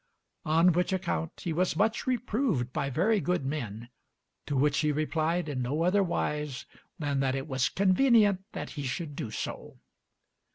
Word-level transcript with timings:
On 0.47 0.71
which 0.71 0.91
account 0.93 1.33
he 1.41 1.53
was 1.53 1.75
much 1.75 2.07
reproved 2.07 2.73
by 2.73 2.89
very 2.89 3.19
good 3.21 3.45
men, 3.45 3.89
to 4.47 4.57
which 4.57 4.79
he 4.79 4.91
replied 4.91 5.47
in 5.47 5.61
no 5.61 5.83
other 5.83 6.01
wise 6.01 6.65
than 6.97 7.19
that 7.19 7.35
it 7.35 7.47
was 7.47 7.69
convenient 7.69 8.43
that 8.53 8.71
he 8.71 8.81
should 8.81 9.15
do 9.15 9.29
so. 9.29 9.77